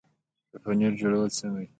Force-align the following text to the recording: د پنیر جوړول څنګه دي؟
د 0.51 0.53
پنیر 0.63 0.91
جوړول 0.99 1.29
څنګه 1.37 1.57
دي؟ 1.61 1.67